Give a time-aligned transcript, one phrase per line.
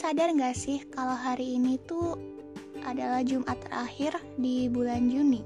[0.00, 2.16] sadar nggak sih kalau hari ini tuh
[2.88, 5.44] adalah Jumat terakhir di bulan Juni?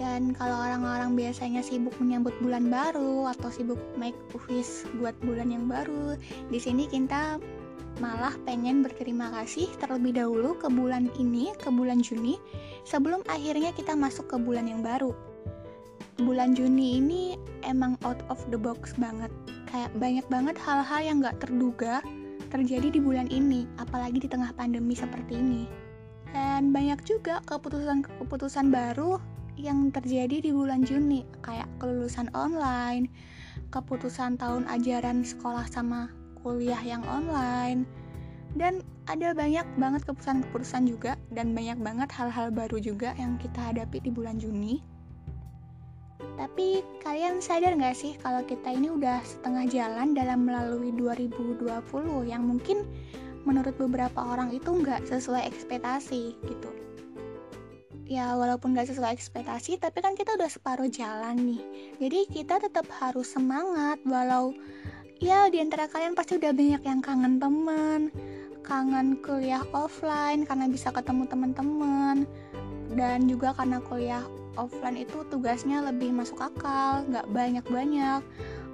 [0.00, 4.16] Dan kalau orang-orang biasanya sibuk menyambut bulan baru atau sibuk make
[4.48, 6.16] wish buat bulan yang baru,
[6.48, 7.36] di sini kita
[8.00, 12.40] malah pengen berterima kasih terlebih dahulu ke bulan ini, ke bulan Juni,
[12.88, 15.12] sebelum akhirnya kita masuk ke bulan yang baru.
[16.16, 19.28] Bulan Juni ini emang out of the box banget.
[19.68, 22.00] Kayak banyak banget hal-hal yang gak terduga
[22.56, 25.68] terjadi di bulan ini, apalagi di tengah pandemi seperti ini.
[26.32, 29.20] Dan banyak juga keputusan-keputusan baru
[29.60, 33.12] yang terjadi di bulan Juni, kayak kelulusan online,
[33.72, 36.08] keputusan tahun ajaran sekolah sama
[36.40, 37.84] kuliah yang online,
[38.56, 44.00] dan ada banyak banget keputusan-keputusan juga, dan banyak banget hal-hal baru juga yang kita hadapi
[44.00, 44.95] di bulan Juni.
[46.34, 51.62] Tapi kalian sadar gak sih kalau kita ini udah setengah jalan dalam melalui 2020
[52.26, 52.82] yang mungkin
[53.46, 56.70] menurut beberapa orang itu nggak sesuai ekspektasi gitu.
[58.06, 61.62] Ya walaupun nggak sesuai ekspektasi tapi kan kita udah separuh jalan nih.
[62.02, 64.50] Jadi kita tetap harus semangat walau
[65.22, 68.10] ya di antara kalian pasti udah banyak yang kangen temen,
[68.66, 72.26] kangen kuliah offline karena bisa ketemu teman-teman
[72.98, 74.26] dan juga karena kuliah
[74.56, 78.20] offline itu tugasnya lebih masuk akal, nggak banyak-banyak.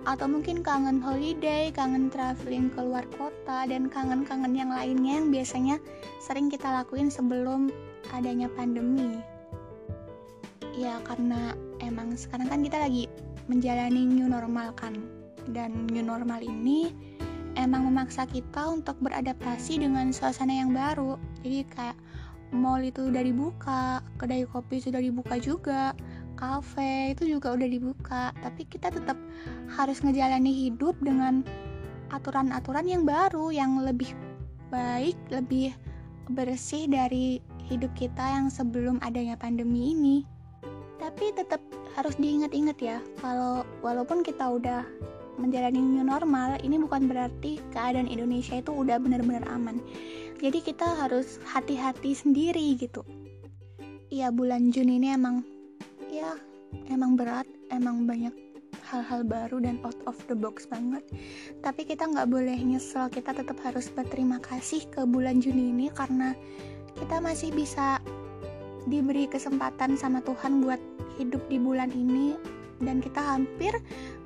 [0.02, 5.76] Atau mungkin kangen holiday, kangen traveling keluar kota, dan kangen-kangen yang lainnya yang biasanya
[6.18, 7.70] sering kita lakuin sebelum
[8.10, 9.22] adanya pandemi.
[10.74, 13.06] Ya karena emang sekarang kan kita lagi
[13.46, 14.98] menjalani new normal kan.
[15.50, 16.90] Dan new normal ini
[17.54, 21.14] emang memaksa kita untuk beradaptasi dengan suasana yang baru.
[21.42, 21.96] Jadi kayak
[22.52, 25.96] mall itu udah dibuka, kedai kopi sudah dibuka juga,
[26.36, 29.16] kafe itu juga udah dibuka, tapi kita tetap
[29.72, 31.40] harus ngejalani hidup dengan
[32.12, 34.12] aturan-aturan yang baru yang lebih
[34.68, 35.72] baik, lebih
[36.32, 37.40] bersih dari
[37.72, 40.16] hidup kita yang sebelum adanya pandemi ini.
[41.00, 41.58] Tapi tetap
[41.96, 44.84] harus diingat-ingat ya, kalau walaupun kita udah
[45.40, 49.80] menjalani new normal, ini bukan berarti keadaan Indonesia itu udah benar-benar aman
[50.42, 53.06] jadi kita harus hati-hati sendiri gitu.
[54.10, 55.46] Ya bulan Juni ini emang
[56.10, 56.34] ya
[56.90, 58.34] emang berat emang banyak
[58.90, 61.06] hal-hal baru dan out of the box banget.
[61.62, 66.34] Tapi kita nggak boleh nyesel kita tetap harus berterima kasih ke bulan Juni ini karena
[66.98, 68.02] kita masih bisa
[68.90, 70.82] diberi kesempatan sama Tuhan buat
[71.22, 72.34] hidup di bulan ini.
[72.82, 73.70] Dan kita hampir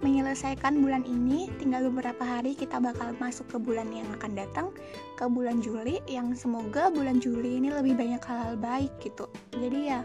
[0.04, 4.68] menyelesaikan bulan ini tinggal beberapa hari kita bakal masuk ke bulan yang akan datang
[5.16, 9.24] ke bulan Juli yang semoga bulan Juli ini lebih banyak hal-hal baik gitu.
[9.56, 10.00] Jadi ya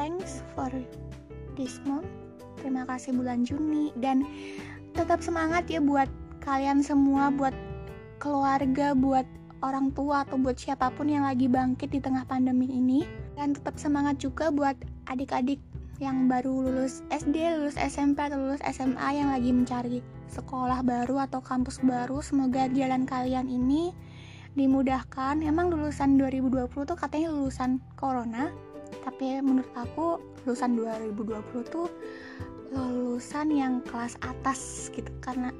[0.00, 0.72] thanks for
[1.60, 2.08] this month.
[2.60, 3.92] Terima kasih bulan Juni.
[4.00, 4.24] Dan
[4.96, 6.08] tetap semangat ya buat
[6.40, 7.52] kalian semua buat
[8.20, 9.24] keluarga buat
[9.60, 13.04] orang tua atau buat siapa pun yang lagi bangkit di tengah pandemi ini.
[13.36, 14.76] Dan tetap semangat juga buat
[15.08, 15.60] adik-adik
[16.00, 20.00] yang baru lulus SD, lulus SMP, atau lulus SMA yang lagi mencari
[20.32, 22.24] sekolah baru atau kampus baru.
[22.24, 23.92] Semoga jalan kalian ini
[24.56, 25.44] dimudahkan.
[25.44, 28.48] Emang lulusan 2020 tuh katanya lulusan corona,
[29.04, 30.18] tapi menurut aku
[30.48, 31.92] lulusan 2020 tuh
[32.72, 35.50] lulusan yang kelas atas gitu karena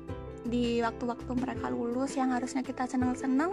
[0.46, 3.52] di waktu-waktu mereka lulus yang harusnya kita seneng-seneng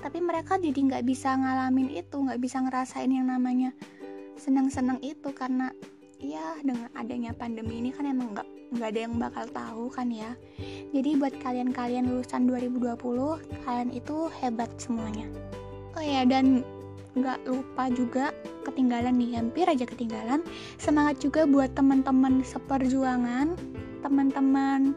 [0.00, 3.70] tapi mereka jadi nggak bisa ngalamin itu nggak bisa ngerasain yang namanya
[4.36, 5.72] seneng-seneng itu karena
[6.20, 10.34] ya dengan adanya pandemi ini kan emang nggak nggak ada yang bakal tahu kan ya.
[10.90, 12.96] Jadi buat kalian-kalian lulusan 2020
[13.64, 15.28] kalian itu hebat semuanya.
[15.96, 16.64] Oh ya dan
[17.16, 18.24] nggak lupa juga
[18.68, 20.42] ketinggalan nih hampir aja ketinggalan.
[20.76, 23.56] Semangat juga buat teman-teman seperjuangan
[24.04, 24.94] teman-teman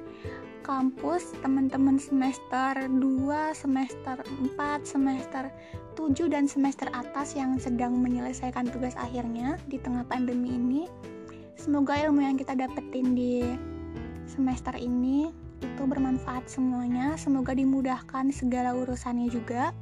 [0.69, 3.02] kampus teman-teman semester 2,
[3.57, 4.22] semester
[4.53, 5.50] 4, semester
[5.97, 10.85] 7 dan semester atas yang sedang menyelesaikan tugas akhirnya di tengah pandemi ini.
[11.58, 13.41] Semoga ilmu yang kita dapetin di
[14.29, 17.17] semester ini itu bermanfaat semuanya.
[17.17, 19.73] Semoga dimudahkan segala urusannya juga.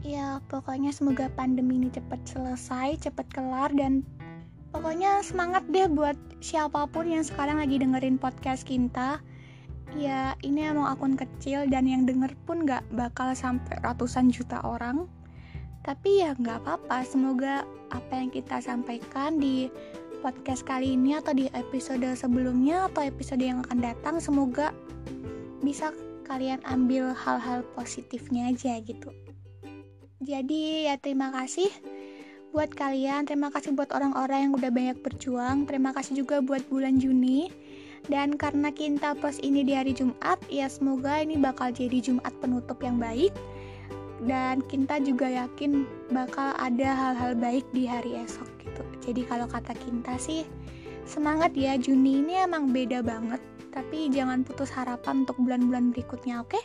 [0.00, 4.00] Ya, pokoknya semoga pandemi ini cepat selesai, cepat kelar dan
[4.72, 9.20] pokoknya semangat deh buat siapa pun yang sekarang lagi dengerin podcast Kinta
[9.96, 15.08] ya ini emang akun kecil dan yang denger pun gak bakal sampai ratusan juta orang.
[15.82, 19.66] Tapi ya nggak apa-apa semoga apa yang kita sampaikan di
[20.22, 24.70] podcast kali ini atau di episode sebelumnya atau episode yang akan datang semoga
[25.58, 25.90] bisa
[26.30, 29.10] kalian ambil hal-hal positifnya aja gitu.
[30.22, 31.66] Jadi ya terima kasih
[32.54, 37.00] buat kalian terima kasih buat orang-orang yang udah banyak berjuang terima kasih juga buat bulan
[37.00, 37.48] Juni
[38.10, 42.82] dan karena kita post ini di hari Jumat, ya semoga ini bakal jadi Jumat penutup
[42.82, 43.30] yang baik.
[44.22, 45.82] dan kita juga yakin
[46.14, 48.82] bakal ada hal-hal baik di hari esok gitu.
[49.02, 50.46] Jadi kalau kata kita sih
[51.02, 53.42] semangat ya Juni ini emang beda banget,
[53.74, 56.54] tapi jangan putus harapan untuk bulan-bulan berikutnya, oke?
[56.54, 56.64] Okay?